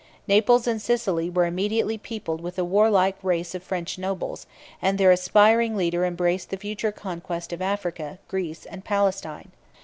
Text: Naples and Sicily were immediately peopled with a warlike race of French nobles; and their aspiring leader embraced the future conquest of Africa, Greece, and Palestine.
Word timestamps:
Naples 0.27 0.65
and 0.65 0.81
Sicily 0.81 1.29
were 1.29 1.45
immediately 1.45 1.95
peopled 1.95 2.41
with 2.41 2.57
a 2.57 2.65
warlike 2.65 3.17
race 3.21 3.53
of 3.53 3.61
French 3.61 3.99
nobles; 3.99 4.47
and 4.81 4.97
their 4.97 5.11
aspiring 5.11 5.75
leader 5.75 6.05
embraced 6.05 6.49
the 6.49 6.57
future 6.57 6.91
conquest 6.91 7.53
of 7.53 7.61
Africa, 7.61 8.17
Greece, 8.27 8.65
and 8.65 8.83
Palestine. 8.83 9.51